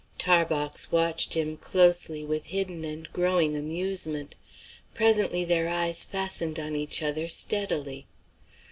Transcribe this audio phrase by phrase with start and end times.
[0.17, 4.33] Tarbox watched him closely, with hidden and growing amusement.
[4.95, 8.07] Presently their eyes fastened on each other steadily.